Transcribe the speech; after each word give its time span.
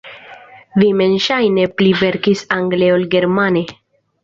Vi 0.83 0.87
mem 1.01 1.13
ŝajne 1.25 1.67
pli 1.81 1.93
verkis 2.01 2.43
angle 2.59 2.91
ol 2.97 3.09
germane. 3.15 3.67